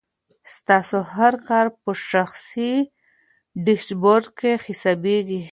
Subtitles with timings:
[0.55, 2.73] ستاسو هر کار په شخصي
[3.65, 5.41] ډیشبورډ کې حسابېږي.